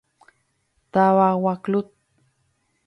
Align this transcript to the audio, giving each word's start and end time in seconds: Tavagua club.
Tavagua 0.93 1.53
club. 1.63 1.87